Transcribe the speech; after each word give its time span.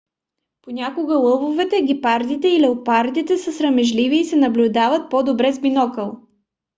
понякога 0.61 1.17
лъвовете 1.17 1.83
гепардите 1.83 2.47
и 2.47 2.61
леопардите 2.61 3.37
са 3.37 3.51
срамежливи 3.51 4.17
и 4.17 4.25
се 4.25 4.35
наблюдават 4.35 5.11
по-добре 5.11 5.53
с 5.53 5.59
бинокъл 5.59 6.17